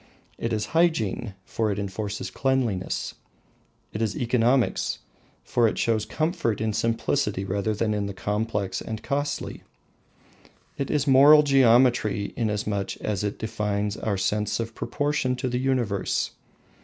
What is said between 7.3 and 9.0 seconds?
rather than in the complex